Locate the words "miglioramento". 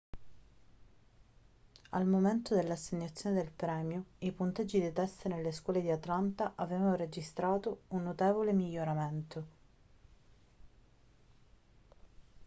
8.51-9.45